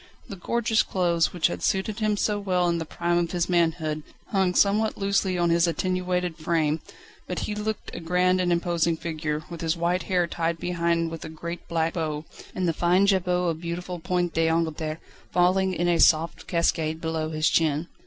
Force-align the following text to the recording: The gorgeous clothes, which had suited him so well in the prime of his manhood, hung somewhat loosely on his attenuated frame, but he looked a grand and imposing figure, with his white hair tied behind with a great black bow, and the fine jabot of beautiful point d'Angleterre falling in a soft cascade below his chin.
The 0.29 0.35
gorgeous 0.35 0.81
clothes, 0.81 1.31
which 1.31 1.45
had 1.45 1.61
suited 1.61 1.99
him 1.99 2.17
so 2.17 2.39
well 2.39 2.67
in 2.67 2.79
the 2.79 2.85
prime 2.87 3.19
of 3.19 3.33
his 3.33 3.47
manhood, 3.47 4.01
hung 4.29 4.55
somewhat 4.55 4.97
loosely 4.97 5.37
on 5.37 5.51
his 5.51 5.67
attenuated 5.67 6.37
frame, 6.39 6.81
but 7.27 7.37
he 7.41 7.53
looked 7.53 7.93
a 7.93 7.99
grand 7.99 8.41
and 8.41 8.51
imposing 8.51 8.97
figure, 8.97 9.43
with 9.51 9.61
his 9.61 9.77
white 9.77 10.01
hair 10.01 10.25
tied 10.25 10.57
behind 10.57 11.11
with 11.11 11.23
a 11.23 11.29
great 11.29 11.67
black 11.67 11.93
bow, 11.93 12.25
and 12.55 12.67
the 12.67 12.73
fine 12.73 13.05
jabot 13.05 13.51
of 13.51 13.61
beautiful 13.61 13.99
point 13.99 14.33
d'Angleterre 14.33 14.99
falling 15.31 15.71
in 15.71 15.87
a 15.87 15.99
soft 15.99 16.47
cascade 16.47 16.99
below 16.99 17.29
his 17.29 17.47
chin. 17.47 17.87